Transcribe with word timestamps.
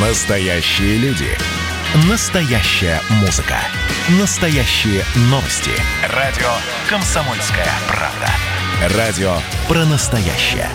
Настоящие 0.00 0.96
люди. 0.98 1.26
Настоящая 2.08 3.00
музыка. 3.20 3.56
Настоящие 4.20 5.02
новости. 5.22 5.72
Радио 6.14 6.46
«Комсомольская 6.88 7.66
правда». 7.88 8.96
Радио 8.96 9.32
про 9.66 9.84
настоящее. 9.86 10.68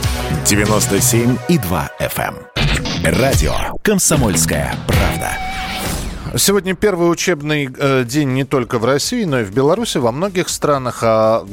97,2 0.43 1.89
FM. 2.01 2.35
эм. 2.35 3.17
Радио 3.17 3.53
«Комсомольская 3.81 4.75
правда». 4.87 5.52
Сегодня 6.35 6.73
первый 6.73 7.11
учебный 7.11 7.69
э, 7.77 8.03
день 8.05 8.29
не 8.29 8.43
только 8.43 8.79
в 8.79 8.85
России, 8.85 9.23
но 9.23 9.41
и 9.41 9.43
в 9.43 9.53
Беларуси, 9.53 9.99
во 9.99 10.11
многих 10.11 10.49
странах. 10.49 11.03
А 11.03 11.45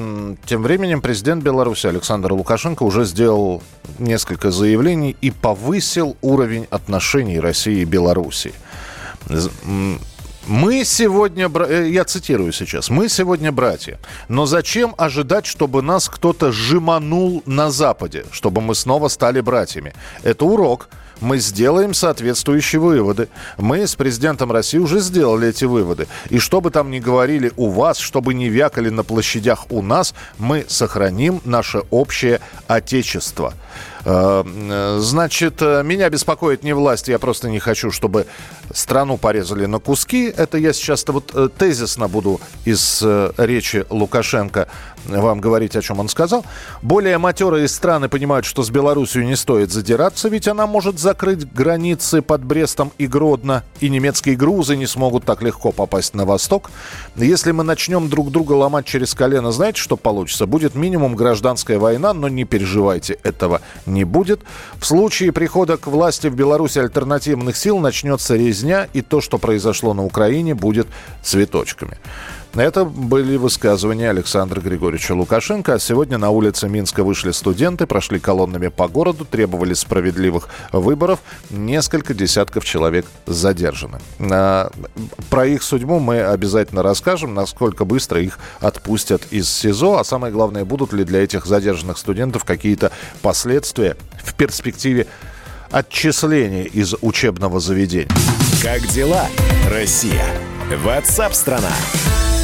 тем 0.46 0.62
временем 0.62 1.02
президент 1.02 1.44
Беларуси 1.44 1.86
Александр 1.86 2.32
Лукашенко 2.32 2.82
уже 2.82 3.04
сделал 3.04 3.62
несколько 3.98 4.50
заявлений 4.50 5.14
и 5.20 5.30
повысил 5.30 6.16
уровень 6.22 6.66
отношений 6.70 7.40
России 7.40 7.82
и 7.82 7.84
Беларуси. 7.84 8.54
Мы 10.50 10.84
сегодня, 10.84 11.48
э, 11.48 11.88
я 11.90 12.04
цитирую 12.04 12.50
сейчас, 12.50 12.90
мы 12.90 13.08
сегодня 13.08 13.52
братья, 13.52 14.00
но 14.28 14.46
зачем 14.46 14.96
ожидать, 14.98 15.46
чтобы 15.46 15.80
нас 15.80 16.08
кто-то 16.08 16.50
жеманул 16.50 17.44
на 17.46 17.70
Западе, 17.70 18.24
чтобы 18.32 18.60
мы 18.60 18.74
снова 18.74 19.06
стали 19.06 19.40
братьями? 19.40 19.94
Это 20.24 20.44
урок. 20.44 20.88
Мы 21.20 21.38
сделаем 21.38 21.94
соответствующие 21.94 22.80
выводы. 22.80 23.28
Мы 23.58 23.86
с 23.86 23.94
президентом 23.94 24.50
России 24.50 24.78
уже 24.78 24.98
сделали 24.98 25.48
эти 25.48 25.66
выводы. 25.66 26.08
И 26.30 26.38
что 26.38 26.60
бы 26.60 26.70
там 26.70 26.90
ни 26.90 26.98
говорили 26.98 27.52
у 27.56 27.68
вас, 27.68 27.98
чтобы 27.98 28.34
не 28.34 28.48
вякали 28.48 28.88
на 28.88 29.04
площадях 29.04 29.70
у 29.70 29.82
нас, 29.82 30.14
мы 30.38 30.64
сохраним 30.66 31.42
наше 31.44 31.82
общее 31.90 32.40
отечество. 32.66 33.54
Э, 34.04 34.98
Значит, 35.00 35.60
э, 35.60 35.82
меня 35.82 36.08
беспокоит 36.10 36.62
не 36.62 36.72
власть, 36.72 37.08
я 37.08 37.18
просто 37.18 37.48
не 37.48 37.58
хочу, 37.58 37.90
чтобы 37.90 38.26
страну 38.72 39.16
порезали 39.16 39.66
на 39.66 39.78
куски. 39.78 40.32
Это 40.34 40.58
я 40.58 40.72
сейчас 40.72 41.04
вот 41.08 41.32
э, 41.34 41.48
тезисно 41.56 42.08
буду 42.08 42.40
из 42.64 43.02
речи 43.36 43.84
Лукашенко 43.90 44.68
вам 45.06 45.40
говорить, 45.40 45.76
о 45.76 45.82
чем 45.82 46.00
он 46.00 46.08
сказал. 46.08 46.44
Более 46.82 47.18
матерые 47.18 47.68
страны 47.68 48.08
понимают, 48.08 48.46
что 48.46 48.62
с 48.62 48.70
Белоруссией 48.70 49.26
не 49.26 49.36
стоит 49.36 49.70
задираться, 49.72 50.28
ведь 50.28 50.48
она 50.48 50.66
может 50.66 50.98
закрыть 50.98 51.50
границы 51.52 52.22
под 52.22 52.44
Брестом 52.44 52.92
и 52.98 53.06
Гродно, 53.06 53.64
и 53.80 53.88
немецкие 53.88 54.36
грузы 54.36 54.76
не 54.76 54.86
смогут 54.86 55.24
так 55.24 55.42
легко 55.42 55.72
попасть 55.72 56.14
на 56.14 56.24
восток. 56.24 56.70
Если 57.16 57.52
мы 57.52 57.64
начнем 57.64 58.08
друг 58.08 58.30
друга 58.30 58.52
ломать 58.52 58.86
через 58.86 59.14
колено, 59.14 59.52
знаете, 59.52 59.80
что 59.80 59.96
получится? 59.96 60.46
Будет 60.46 60.74
минимум 60.74 61.16
гражданская 61.16 61.78
война, 61.78 62.12
но 62.12 62.28
не 62.28 62.44
переживайте, 62.44 63.18
этого 63.22 63.60
не 63.86 64.04
будет. 64.04 64.40
В 64.78 64.86
случае 64.86 65.32
прихода 65.32 65.76
к 65.76 65.86
власти 65.86 66.28
в 66.28 66.34
Беларуси 66.34 66.78
альтернативных 66.78 67.56
сил 67.56 67.78
начнется 67.78 68.36
резня, 68.36 68.88
и 68.92 69.02
то, 69.02 69.20
что 69.20 69.38
произошло 69.38 69.94
на 69.94 70.04
Украине, 70.04 70.54
будет 70.54 70.86
цветочками. 71.22 71.98
Это 72.54 72.84
были 72.84 73.36
высказывания 73.36 74.10
Александра 74.10 74.60
Григорьевича 74.60 75.12
Лукашенко. 75.12 75.74
А 75.74 75.78
сегодня 75.78 76.18
на 76.18 76.30
улице 76.30 76.68
Минска 76.68 77.04
вышли 77.04 77.30
студенты, 77.30 77.86
прошли 77.86 78.18
колоннами 78.18 78.68
по 78.68 78.88
городу, 78.88 79.24
требовали 79.24 79.72
справедливых 79.74 80.48
выборов. 80.72 81.20
Несколько 81.50 82.12
десятков 82.12 82.64
человек 82.64 83.06
задержаны. 83.26 84.00
А, 84.18 84.70
Про 85.30 85.46
их 85.46 85.62
судьбу 85.62 86.00
мы 86.00 86.22
обязательно 86.22 86.82
расскажем, 86.82 87.34
насколько 87.34 87.84
быстро 87.84 88.20
их 88.20 88.38
отпустят 88.58 89.22
из 89.30 89.48
СИЗО. 89.48 89.98
А 89.98 90.04
самое 90.04 90.32
главное, 90.32 90.64
будут 90.64 90.92
ли 90.92 91.04
для 91.04 91.22
этих 91.22 91.46
задержанных 91.46 91.98
студентов 91.98 92.44
какие-то 92.44 92.90
последствия 93.22 93.96
в 94.24 94.34
перспективе 94.34 95.06
отчисления 95.70 96.64
из 96.64 96.94
учебного 97.00 97.60
заведения. 97.60 98.08
Как 98.60 98.80
дела, 98.88 99.26
Россия? 99.68 100.26
Ватсап-страна! 100.84 101.70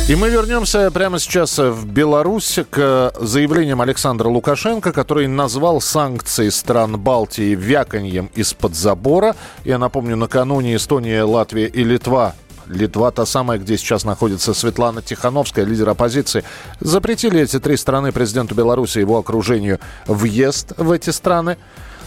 И 0.09 0.15
мы 0.15 0.29
вернемся 0.31 0.89
прямо 0.93 1.19
сейчас 1.19 1.59
в 1.59 1.85
Беларусь 1.85 2.61
к 2.71 3.13
заявлениям 3.19 3.81
Александра 3.81 4.29
Лукашенко, 4.29 4.93
который 4.93 5.27
назвал 5.27 5.81
санкции 5.81 6.49
стран 6.51 6.97
Балтии 6.97 7.57
вяканьем 7.57 8.31
из-под 8.37 8.77
забора. 8.77 9.35
Я 9.65 9.79
напомню, 9.79 10.15
накануне 10.15 10.77
Эстония, 10.77 11.25
Латвия 11.25 11.67
и 11.67 11.83
Литва 11.83 12.35
Литва, 12.69 13.11
та 13.11 13.27
самая, 13.27 13.59
где 13.59 13.77
сейчас 13.77 14.05
находится 14.05 14.55
Светлана 14.55 15.03
Тихановская, 15.03 15.65
лидер 15.65 15.89
оппозиции, 15.89 16.45
запретили 16.81 17.41
эти 17.41 17.59
три 17.59 17.77
страны 17.77 18.13
президенту 18.13 18.55
Беларуси 18.55 18.99
и 18.99 19.01
его 19.01 19.19
окружению 19.19 19.79
въезд 20.07 20.73
в 20.77 20.91
эти 20.91 21.11
страны. 21.11 21.57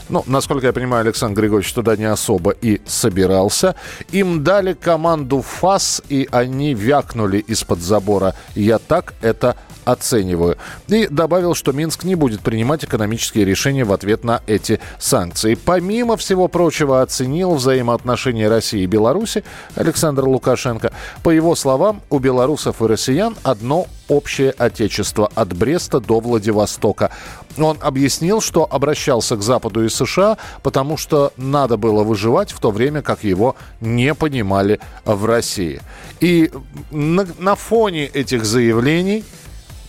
Ну, 0.09 0.23
насколько 0.25 0.65
я 0.67 0.73
понимаю, 0.73 1.01
Александр 1.01 1.41
Григорьевич 1.41 1.71
туда 1.73 1.95
не 1.95 2.05
особо 2.05 2.51
и 2.51 2.81
собирался. 2.85 3.75
Им 4.11 4.43
дали 4.43 4.73
команду 4.73 5.41
ФАС, 5.41 6.01
и 6.09 6.27
они 6.31 6.73
вякнули 6.73 7.37
из-под 7.37 7.79
забора. 7.79 8.35
Я 8.55 8.79
так 8.79 9.13
это 9.21 9.55
оцениваю. 9.91 10.57
И 10.87 11.07
добавил, 11.07 11.55
что 11.55 11.71
Минск 11.71 12.03
не 12.03 12.15
будет 12.15 12.41
принимать 12.41 12.83
экономические 12.83 13.45
решения 13.45 13.83
в 13.83 13.93
ответ 13.93 14.23
на 14.23 14.41
эти 14.47 14.79
санкции. 14.99 15.55
Помимо 15.55 16.17
всего 16.17 16.47
прочего, 16.47 17.01
оценил 17.01 17.55
взаимоотношения 17.55 18.49
России 18.49 18.81
и 18.81 18.87
Беларуси 18.87 19.43
Александр 19.75 20.27
Лукашенко. 20.27 20.91
По 21.23 21.29
его 21.29 21.55
словам, 21.55 22.01
у 22.09 22.19
белорусов 22.19 22.81
и 22.81 22.85
россиян 22.85 23.35
одно 23.43 23.87
общее 24.09 24.51
отечество 24.51 25.29
от 25.35 25.55
Бреста 25.55 25.99
до 25.99 26.19
Владивостока. 26.19 27.11
Он 27.57 27.77
объяснил, 27.81 28.41
что 28.41 28.67
обращался 28.69 29.35
к 29.35 29.41
Западу 29.41 29.85
и 29.85 29.89
США, 29.89 30.37
потому 30.63 30.97
что 30.97 31.31
надо 31.37 31.77
было 31.77 32.03
выживать 32.03 32.51
в 32.51 32.59
то 32.59 32.71
время, 32.71 33.01
как 33.01 33.23
его 33.23 33.55
не 33.79 34.13
понимали 34.13 34.79
в 35.05 35.25
России. 35.25 35.81
И 36.19 36.51
на, 36.91 37.27
на 37.37 37.55
фоне 37.55 38.05
этих 38.05 38.45
заявлений 38.45 39.23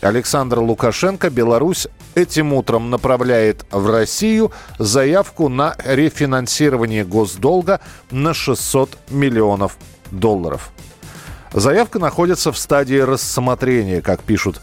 Александр 0.01 0.61
Лукашенко, 0.61 1.29
Беларусь, 1.31 1.87
этим 2.15 2.53
утром 2.53 2.91
направляет 2.91 3.67
в 3.71 3.91
Россию 3.91 4.51
заявку 4.79 5.49
на 5.49 5.77
рефинансирование 5.85 7.05
госдолга 7.05 7.81
на 8.11 8.33
600 8.33 8.97
миллионов 9.11 9.77
долларов. 10.11 10.71
Заявка 11.53 11.99
находится 11.99 12.53
в 12.53 12.59
стадии 12.59 12.99
рассмотрения, 12.99 14.01
как 14.01 14.23
пишут 14.23 14.61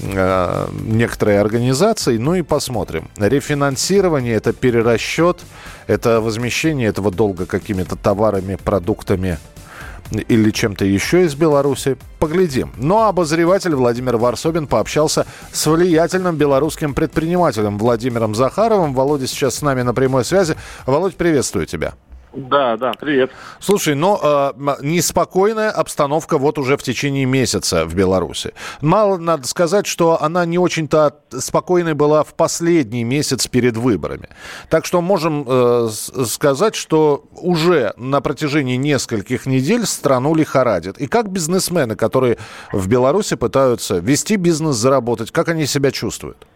э, 0.00 0.68
некоторые 0.82 1.40
организации. 1.40 2.16
Ну 2.16 2.36
и 2.36 2.42
посмотрим. 2.42 3.10
Рефинансирование– 3.16 4.34
это 4.36 4.52
перерасчет, 4.52 5.40
это 5.88 6.20
возмещение 6.20 6.88
этого 6.88 7.10
долга 7.10 7.44
какими-то 7.44 7.96
товарами, 7.96 8.54
продуктами 8.54 9.38
или 10.10 10.50
чем-то 10.50 10.84
еще 10.84 11.24
из 11.24 11.34
Беларуси. 11.34 11.96
Поглядим. 12.18 12.72
Но 12.76 13.06
обозреватель 13.06 13.74
Владимир 13.74 14.16
Варсобин 14.16 14.66
пообщался 14.66 15.26
с 15.52 15.66
влиятельным 15.66 16.36
белорусским 16.36 16.94
предпринимателем 16.94 17.78
Владимиром 17.78 18.34
Захаровым. 18.34 18.94
Володя 18.94 19.26
сейчас 19.26 19.56
с 19.56 19.62
нами 19.62 19.82
на 19.82 19.94
прямой 19.94 20.24
связи. 20.24 20.56
Володь, 20.86 21.16
приветствую 21.16 21.66
тебя. 21.66 21.94
Да, 22.32 22.76
да, 22.76 22.92
привет. 22.92 23.30
Слушай, 23.58 23.94
но 23.94 24.20
э, 24.22 24.76
неспокойная 24.82 25.70
обстановка 25.70 26.36
вот 26.36 26.58
уже 26.58 26.76
в 26.76 26.82
течение 26.82 27.24
месяца 27.24 27.86
в 27.86 27.94
Беларуси. 27.94 28.52
Мало 28.82 29.16
надо 29.16 29.48
сказать, 29.48 29.86
что 29.86 30.22
она 30.22 30.44
не 30.44 30.58
очень-то 30.58 31.16
спокойной 31.30 31.94
была 31.94 32.24
в 32.24 32.34
последний 32.34 33.02
месяц 33.02 33.46
перед 33.46 33.76
выборами. 33.76 34.28
Так 34.68 34.84
что 34.84 35.00
можем 35.00 35.44
э, 35.46 35.88
сказать, 36.26 36.74
что 36.74 37.24
уже 37.32 37.94
на 37.96 38.20
протяжении 38.20 38.76
нескольких 38.76 39.46
недель 39.46 39.86
страну 39.86 40.34
лихорадит. 40.34 40.98
И 40.98 41.06
как 41.06 41.30
бизнесмены, 41.30 41.96
которые 41.96 42.36
в 42.72 42.88
Беларуси 42.88 43.36
пытаются 43.36 43.98
вести 43.98 44.36
бизнес, 44.36 44.76
заработать, 44.76 45.30
как 45.30 45.48
они 45.48 45.66
себя 45.66 45.90
чувствуют? 45.90 46.46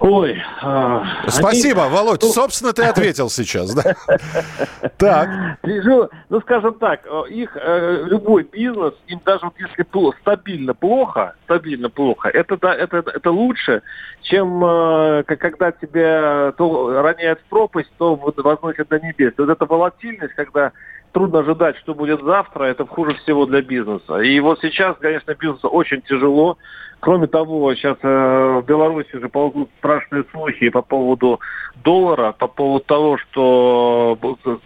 Ой. 0.00 0.42
А, 0.62 1.04
Спасибо, 1.28 1.84
они... 1.84 1.92
Володь. 1.92 2.22
Ну... 2.22 2.28
Собственно, 2.28 2.72
ты 2.72 2.84
ответил 2.84 3.28
сейчас, 3.28 3.74
да? 3.74 3.94
Так. 4.96 5.28
Ну, 5.62 6.40
скажем 6.40 6.74
так, 6.74 7.06
их 7.28 7.56
э, 7.56 8.04
любой 8.06 8.44
бизнес, 8.44 8.94
им 9.06 9.20
даже 9.24 9.44
вот 9.44 9.54
если 9.58 9.86
стабильно 10.20 10.74
плохо, 10.74 11.34
стабильно 11.44 11.88
плохо, 11.88 12.28
это, 12.28 12.56
да, 12.58 12.74
это, 12.74 12.98
это 12.98 13.30
лучше, 13.30 13.82
чем 14.22 14.62
э, 14.64 15.22
когда 15.24 15.72
тебя 15.72 16.52
то 16.56 17.02
роняют 17.02 17.40
в 17.40 17.44
пропасть, 17.48 17.90
то 17.98 18.14
возносят 18.16 18.88
до 18.88 18.98
небес. 18.98 19.34
Вот 19.36 19.48
эта 19.48 19.64
волатильность, 19.66 20.34
когда 20.34 20.72
трудно 21.12 21.40
ожидать, 21.40 21.76
что 21.78 21.94
будет 21.94 22.22
завтра, 22.22 22.64
это 22.64 22.86
хуже 22.86 23.14
всего 23.16 23.46
для 23.46 23.62
бизнеса. 23.62 24.18
И 24.18 24.38
вот 24.40 24.60
сейчас, 24.60 24.96
конечно, 24.98 25.34
бизнесу 25.34 25.68
очень 25.68 26.02
тяжело. 26.02 26.58
Кроме 27.00 27.26
того, 27.28 27.74
сейчас 27.74 27.96
э, 28.02 28.60
в 28.62 28.66
Беларуси 28.66 29.16
уже 29.16 29.30
ползут 29.30 29.70
страшные 29.78 30.24
слухи 30.32 30.68
по 30.68 30.82
поводу 30.82 31.40
доллара, 31.82 32.32
по 32.32 32.46
поводу 32.46 32.84
того, 32.84 33.16
что 33.16 34.18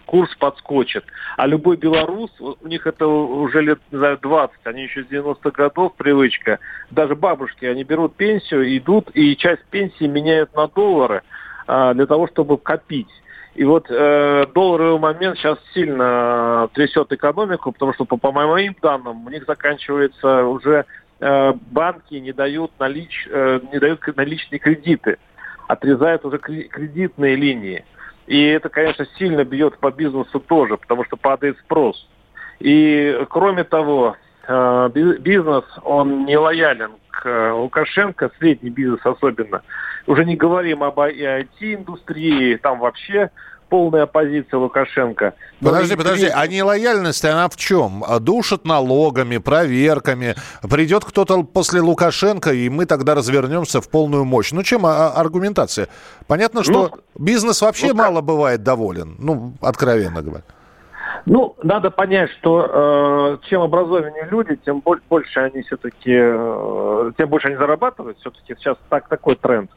курс 0.05 0.35
подскочит. 0.35 1.05
А 1.37 1.47
любой 1.47 1.77
белорус, 1.77 2.29
у 2.39 2.67
них 2.67 2.87
это 2.87 3.07
уже 3.07 3.61
лет, 3.61 3.79
не 3.91 3.99
знаю, 3.99 4.19
20, 4.21 4.57
они 4.65 4.83
еще 4.83 5.03
с 5.05 5.07
90-х 5.07 5.51
годов 5.51 5.93
привычка. 5.95 6.59
Даже 6.91 7.15
бабушки, 7.15 7.63
они 7.65 7.85
берут 7.85 8.15
пенсию, 8.15 8.77
идут 8.77 9.09
и 9.13 9.37
часть 9.37 9.63
пенсии 9.71 10.05
меняют 10.05 10.53
на 10.55 10.67
доллары 10.67 11.21
э, 11.67 11.93
для 11.93 12.05
того, 12.05 12.27
чтобы 12.27 12.57
копить. 12.57 13.07
И 13.55 13.63
вот 13.63 13.87
э, 13.89 14.45
долларовый 14.53 14.99
момент 14.99 15.37
сейчас 15.37 15.57
сильно 15.73 16.69
трясет 16.73 17.11
экономику, 17.13 17.71
потому 17.71 17.93
что 17.93 18.03
по, 18.03 18.17
по 18.17 18.31
моим 18.33 18.75
данным 18.81 19.25
у 19.25 19.29
них 19.29 19.45
заканчивается 19.45 20.43
уже 20.43 20.85
э, 21.21 21.53
банки 21.71 22.15
не 22.15 22.33
дают 22.33 22.71
налич, 22.79 23.27
э, 23.31 23.61
не 23.71 23.79
дают 23.79 24.01
наличные 24.17 24.59
кредиты, 24.59 25.19
отрезают 25.69 26.25
уже 26.25 26.37
кредитные 26.37 27.37
линии. 27.37 27.85
И 28.27 28.43
это, 28.43 28.67
конечно, 28.67 29.05
сильно 29.17 29.45
бьет 29.45 29.77
по 29.77 29.89
бизнесу 29.89 30.41
тоже, 30.41 30.75
потому 30.75 31.05
что 31.05 31.15
падает 31.15 31.57
спрос. 31.59 32.09
И 32.59 33.25
кроме 33.29 33.63
того, 33.63 34.17
э, 34.47 34.89
бизнес, 35.19 35.63
он 35.83 36.25
не 36.25 36.37
лоялен 36.37 36.91
Лукашенко, 37.23 38.31
средний 38.39 38.69
бизнес 38.69 38.99
особенно. 39.05 39.61
Уже 40.07 40.25
не 40.25 40.35
говорим 40.35 40.83
об 40.83 40.99
IT-индустрии, 40.99 42.55
там 42.57 42.79
вообще 42.79 43.29
полная 43.69 44.03
оппозиция 44.03 44.57
Лукашенко. 44.57 45.33
Подожди, 45.61 45.95
подожди, 45.95 46.27
а 46.27 46.47
нелояльность, 46.47 47.25
она 47.25 47.49
в 47.49 47.55
чем? 47.55 48.03
Душат 48.21 48.65
налогами, 48.65 49.37
проверками. 49.37 50.35
Придет 50.61 51.03
кто-то 51.03 51.43
после 51.43 51.81
Лукашенко, 51.81 52.53
и 52.53 52.69
мы 52.69 52.85
тогда 52.85 53.15
развернемся 53.15 53.81
в 53.81 53.89
полную 53.89 54.25
мощь. 54.25 54.51
Ну, 54.51 54.63
чем 54.63 54.85
а, 54.85 55.09
а 55.09 55.19
аргументация? 55.19 55.87
Понятно, 56.27 56.63
что 56.63 56.91
ну, 57.15 57.25
бизнес 57.25 57.61
вообще 57.61 57.87
ну, 57.87 57.95
мало 57.95 58.21
бывает 58.21 58.63
доволен, 58.63 59.15
ну, 59.19 59.53
откровенно 59.61 60.21
говоря. 60.21 60.43
Ну, 61.25 61.55
надо 61.63 61.89
понять, 61.89 62.29
что 62.31 63.39
э, 63.41 63.47
чем 63.49 63.61
образованнее 63.63 64.27
люди, 64.29 64.59
тем 64.63 64.81
больше 65.09 65.39
они 65.39 65.63
все-таки, 65.63 66.13
э, 66.13 67.11
тем 67.17 67.29
больше 67.29 67.47
они 67.47 67.57
зарабатывают. 67.57 68.19
Все-таки 68.19 68.53
сейчас 68.55 68.77
так 68.89 69.07
такой 69.07 69.35
тренд. 69.35 69.71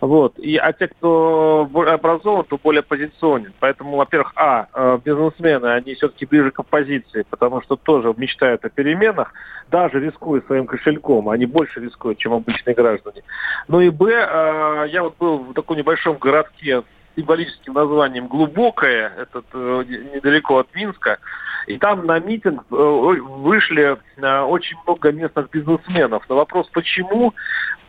Вот. 0.00 0.38
И, 0.38 0.56
а 0.56 0.72
те, 0.72 0.88
кто 0.88 1.68
образован, 1.74 2.44
то 2.44 2.58
более 2.62 2.82
позиционен. 2.82 3.52
Поэтому, 3.60 3.96
во-первых, 3.96 4.32
а, 4.34 4.66
э, 4.72 4.98
бизнесмены, 5.04 5.66
они 5.66 5.94
все-таки 5.94 6.26
ближе 6.26 6.50
к 6.50 6.60
оппозиции, 6.60 7.24
потому 7.28 7.60
что 7.62 7.76
тоже 7.76 8.14
мечтают 8.16 8.64
о 8.64 8.70
переменах, 8.70 9.32
даже 9.70 10.00
рискуя 10.00 10.40
своим 10.42 10.66
кошельком. 10.66 11.28
Они 11.28 11.46
больше 11.46 11.80
рискуют, 11.80 12.18
чем 12.18 12.32
обычные 12.32 12.74
граждане. 12.74 13.22
Ну 13.68 13.80
и 13.80 13.90
б, 13.90 14.10
э, 14.10 14.86
я 14.88 15.02
вот 15.02 15.16
был 15.18 15.38
в 15.38 15.54
таком 15.54 15.76
небольшом 15.76 16.16
городке 16.16 16.82
символическим 17.16 17.74
названием 17.74 18.28
«Глубокое», 18.28 19.12
это 19.16 19.42
э, 19.52 19.84
недалеко 20.14 20.58
от 20.58 20.74
Минска, 20.74 21.18
и 21.66 21.78
там 21.78 22.06
на 22.06 22.18
митинг 22.18 22.64
э, 22.70 22.74
вышли 22.74 23.96
э, 24.16 24.40
очень 24.42 24.76
много 24.86 25.12
местных 25.12 25.50
бизнесменов. 25.50 26.28
На 26.28 26.34
вопрос, 26.36 26.68
почему, 26.72 27.34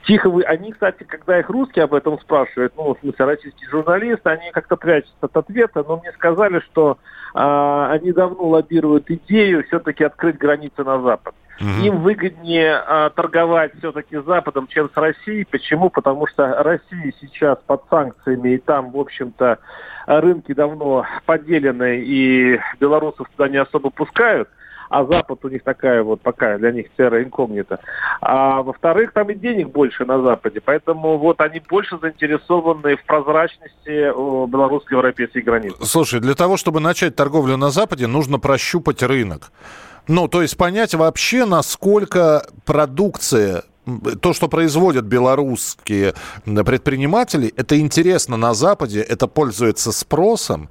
тихо 0.05 0.29
вы... 0.29 0.43
Они, 0.43 0.71
кстати, 0.71 1.03
когда 1.03 1.39
их 1.39 1.49
русские 1.49 1.85
об 1.85 1.93
этом 1.93 2.19
спрашивают, 2.19 2.73
ну, 2.75 2.95
в 2.95 2.99
смысле, 2.99 3.25
российские 3.25 3.69
журналисты, 3.69 4.29
они 4.29 4.51
как-то 4.51 4.75
прячутся 4.75 5.15
от 5.21 5.37
ответа, 5.37 5.83
но 5.87 5.97
мне 5.97 6.11
сказали, 6.13 6.59
что 6.71 6.97
э, 7.33 7.87
они 7.91 8.11
давно 8.11 8.49
лоббируют 8.49 9.09
идею 9.09 9.63
все-таки 9.67 10.03
открыть 10.03 10.37
границы 10.37 10.83
на 10.83 11.01
Запад. 11.01 11.33
Угу. 11.61 11.85
Им 11.85 11.97
выгоднее 12.01 12.75
а, 12.75 13.09
торговать 13.11 13.71
все-таки 13.77 14.17
с 14.17 14.23
Западом, 14.23 14.67
чем 14.67 14.89
с 14.89 14.97
Россией. 14.97 15.45
Почему? 15.45 15.89
Потому 15.89 16.25
что 16.27 16.63
Россия 16.63 17.13
сейчас 17.21 17.59
под 17.67 17.83
санкциями, 17.89 18.55
и 18.55 18.57
там, 18.57 18.91
в 18.91 18.97
общем-то, 18.97 19.59
рынки 20.07 20.53
давно 20.53 21.05
поделены, 21.25 22.01
и 22.01 22.59
белорусов 22.79 23.29
туда 23.35 23.47
не 23.47 23.57
особо 23.57 23.91
пускают 23.91 24.49
а 24.91 25.05
Запад 25.05 25.43
у 25.45 25.49
них 25.49 25.63
такая 25.63 26.03
вот 26.03 26.21
пока 26.21 26.57
для 26.57 26.71
них 26.71 26.87
терра 26.97 27.23
инкогнита. 27.23 27.79
А 28.19 28.61
во-вторых, 28.61 29.13
там 29.13 29.29
и 29.29 29.35
денег 29.35 29.69
больше 29.69 30.03
на 30.05 30.21
Западе, 30.21 30.59
поэтому 30.59 31.17
вот 31.17 31.39
они 31.39 31.61
больше 31.67 31.97
заинтересованы 31.97 32.97
в 32.97 33.05
прозрачности 33.05 34.11
белорусско-европейской 34.47 35.39
границы. 35.39 35.77
Слушай, 35.83 36.19
для 36.19 36.33
того, 36.33 36.57
чтобы 36.57 36.81
начать 36.81 37.15
торговлю 37.15 37.55
на 37.55 37.69
Западе, 37.69 38.07
нужно 38.07 38.37
прощупать 38.37 39.01
рынок. 39.01 39.51
Ну, 40.07 40.27
то 40.27 40.41
есть 40.41 40.57
понять 40.57 40.93
вообще, 40.93 41.45
насколько 41.45 42.45
продукция 42.65 43.63
то, 44.21 44.33
что 44.33 44.47
производят 44.47 45.05
белорусские 45.05 46.13
предприниматели, 46.45 47.53
это 47.55 47.79
интересно 47.79 48.35
на 48.35 48.53
Западе, 48.53 49.01
это 49.01 49.27
пользуется 49.27 49.91
спросом. 49.91 50.69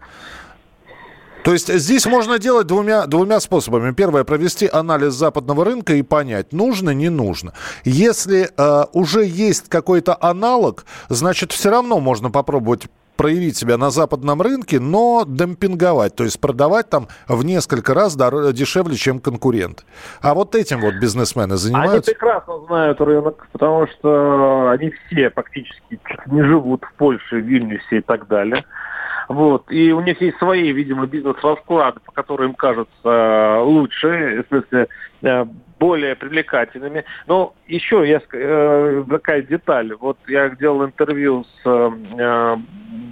То 1.44 1.52
есть 1.52 1.72
здесь 1.72 2.06
можно 2.06 2.38
делать 2.38 2.66
двумя, 2.66 3.06
двумя 3.06 3.40
способами. 3.40 3.92
Первое, 3.92 4.24
провести 4.24 4.68
анализ 4.70 5.14
западного 5.14 5.64
рынка 5.64 5.94
и 5.94 6.02
понять, 6.02 6.52
нужно, 6.52 6.90
не 6.90 7.08
нужно. 7.08 7.52
Если 7.84 8.50
э, 8.56 8.84
уже 8.92 9.24
есть 9.24 9.68
какой-то 9.68 10.16
аналог, 10.20 10.84
значит, 11.08 11.52
все 11.52 11.70
равно 11.70 12.00
можно 12.00 12.30
попробовать 12.30 12.88
проявить 13.20 13.54
себя 13.54 13.76
на 13.76 13.90
западном 13.90 14.40
рынке, 14.40 14.80
но 14.80 15.24
демпинговать, 15.26 16.14
то 16.14 16.24
есть 16.24 16.40
продавать 16.40 16.88
там 16.88 17.08
в 17.28 17.44
несколько 17.44 17.92
раз 17.92 18.16
дешевле, 18.16 18.96
чем 18.96 19.20
конкурент. 19.20 19.84
А 20.22 20.32
вот 20.32 20.54
этим 20.54 20.80
вот 20.80 20.94
бизнесмены 20.94 21.56
занимаются? 21.56 21.96
Они 21.96 22.16
прекрасно 22.16 22.60
знают 22.66 22.98
рынок, 23.02 23.46
потому 23.52 23.86
что 23.88 24.70
они 24.70 24.90
все 25.06 25.28
фактически 25.28 26.00
не 26.28 26.42
живут 26.44 26.82
в 26.84 26.94
Польше, 26.94 27.36
в 27.36 27.44
Вильнюсе 27.44 27.98
и 27.98 28.00
так 28.00 28.26
далее. 28.26 28.64
Вот. 29.30 29.70
И 29.70 29.92
у 29.92 30.00
них 30.00 30.20
есть 30.20 30.38
свои, 30.38 30.72
видимо, 30.72 31.06
бизнес-расклады, 31.06 32.00
по 32.00 32.10
которым 32.10 32.48
им 32.48 32.54
кажется 32.54 32.90
э, 33.04 33.60
лучше, 33.62 34.42
в 34.42 34.48
смысле, 34.48 34.88
э, 35.22 35.44
более 35.78 36.16
привлекательными. 36.16 37.04
Но 37.28 37.54
еще 37.68 38.02
я, 38.08 38.20
э, 38.32 39.04
такая 39.08 39.42
деталь. 39.42 39.94
Вот 40.00 40.18
я 40.26 40.48
делал 40.48 40.84
интервью 40.84 41.44
с, 41.44 41.60
э, 41.64 42.56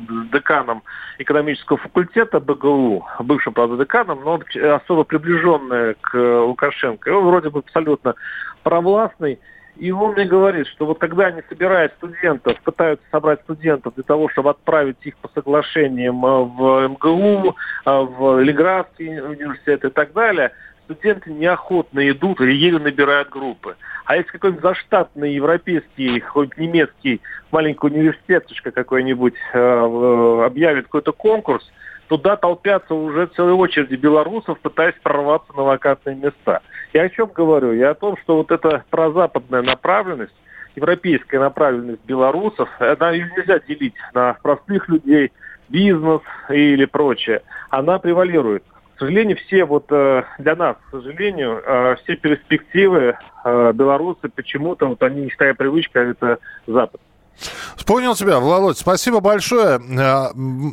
с 0.08 0.32
деканом 0.32 0.82
экономического 1.20 1.78
факультета 1.78 2.40
БГУ, 2.40 3.06
бывшим, 3.20 3.52
правда, 3.52 3.76
деканом, 3.76 4.20
но 4.24 4.40
особо 4.74 5.04
приближенный 5.04 5.94
к 6.00 6.18
Лукашенко. 6.18 7.10
И 7.10 7.12
он 7.12 7.26
вроде 7.26 7.50
бы 7.50 7.60
абсолютно 7.60 8.16
провластный. 8.64 9.38
И 9.78 9.90
он 9.92 10.12
мне 10.12 10.24
говорит, 10.24 10.66
что 10.66 10.86
вот 10.86 10.98
когда 10.98 11.26
они 11.26 11.42
собирают 11.48 11.92
студентов, 11.98 12.60
пытаются 12.62 13.04
собрать 13.10 13.40
студентов 13.42 13.94
для 13.94 14.04
того, 14.04 14.28
чтобы 14.28 14.50
отправить 14.50 14.96
их 15.02 15.16
по 15.18 15.28
соглашениям 15.34 16.24
э, 16.24 16.44
в 16.44 16.88
МГУ, 16.88 17.54
э, 17.86 17.90
в 17.90 18.40
Леградский 18.40 19.20
университет 19.20 19.84
и 19.84 19.90
так 19.90 20.12
далее– 20.12 20.52
студенты 20.88 21.30
неохотно 21.30 22.08
идут 22.08 22.40
или 22.40 22.52
еле 22.52 22.78
набирают 22.78 23.28
группы. 23.28 23.76
А 24.06 24.16
если 24.16 24.30
какой-нибудь 24.30 24.62
заштатный 24.62 25.34
европейский, 25.34 26.18
хоть 26.20 26.56
немецкий 26.56 27.20
маленький 27.50 27.86
университетушка 27.86 28.70
какой-нибудь 28.70 29.34
э, 29.52 30.42
объявит 30.46 30.84
какой-то 30.84 31.12
конкурс, 31.12 31.70
туда 32.08 32.36
толпятся 32.36 32.94
уже 32.94 33.26
целые 33.26 33.54
очереди 33.54 33.96
белорусов, 33.96 34.58
пытаясь 34.60 34.94
прорваться 35.02 35.52
на 35.54 35.62
вакантные 35.62 36.16
места. 36.16 36.62
Я 36.92 37.02
о 37.02 37.08
чем 37.08 37.30
говорю? 37.34 37.72
Я 37.72 37.90
о 37.90 37.94
том, 37.94 38.16
что 38.18 38.36
вот 38.36 38.50
эта 38.50 38.84
прозападная 38.90 39.62
направленность, 39.62 40.34
европейская 40.74 41.38
направленность 41.38 42.04
белорусов, 42.06 42.68
она 42.78 43.16
нельзя 43.16 43.58
делить 43.60 43.94
на 44.14 44.34
простых 44.34 44.88
людей, 44.88 45.32
бизнес 45.68 46.22
или 46.48 46.84
прочее. 46.86 47.42
Она 47.70 47.98
превалирует. 47.98 48.64
К 48.96 49.00
сожалению, 49.00 49.36
все 49.36 49.64
вот 49.64 49.86
э, 49.90 50.24
для 50.38 50.56
нас, 50.56 50.76
к 50.88 50.90
сожалению, 50.90 51.62
э, 51.64 51.96
все 52.02 52.16
перспективы 52.16 53.16
э, 53.44 53.72
белорусы 53.72 54.28
почему-то 54.28 54.86
вот 54.86 55.02
они 55.04 55.22
не 55.22 55.30
такая 55.30 55.54
привычка, 55.54 56.00
это 56.00 56.38
Запад. 56.66 57.00
Вспомнил 57.88 58.14
тебя, 58.14 58.38
Володь. 58.38 58.76
Спасибо 58.76 59.20
большое. 59.20 59.80
Э, 59.80 60.26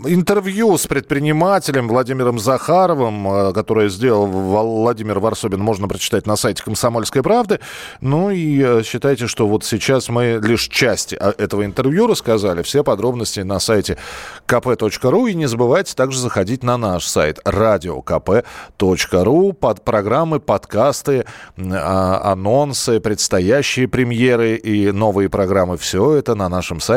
интервью 0.03 0.77
с 0.77 0.85
предпринимателем 0.85 1.87
Владимиром 1.87 2.39
Захаровым, 2.39 3.25
э, 3.31 3.53
которое 3.53 3.87
сделал 3.87 4.25
Владимир 4.25 5.19
Варсобин, 5.19 5.61
можно 5.61 5.87
прочитать 5.87 6.27
на 6.27 6.35
сайте 6.35 6.61
«Комсомольской 6.61 7.23
правды». 7.23 7.61
Ну 8.01 8.31
и 8.31 8.61
э, 8.61 8.83
считайте, 8.83 9.27
что 9.27 9.47
вот 9.47 9.63
сейчас 9.63 10.09
мы 10.09 10.41
лишь 10.43 10.67
часть 10.67 11.13
этого 11.13 11.63
интервью 11.63 12.07
рассказали. 12.07 12.63
Все 12.63 12.83
подробности 12.83 13.39
на 13.39 13.59
сайте 13.59 13.97
kp.ru. 14.45 15.31
И 15.31 15.35
не 15.35 15.45
забывайте 15.45 15.95
также 15.95 16.19
заходить 16.19 16.63
на 16.63 16.75
наш 16.75 17.05
сайт 17.05 17.39
radiokp.ru 17.45 18.43
под 19.53 19.85
программы, 19.85 20.41
подкасты, 20.41 21.23
а, 21.57 22.33
анонсы, 22.33 22.99
предстоящие 22.99 23.87
премьеры 23.87 24.57
и 24.57 24.91
новые 24.91 25.29
программы. 25.29 25.77
Все 25.77 26.15
это 26.15 26.35
на 26.35 26.49
нашем 26.49 26.81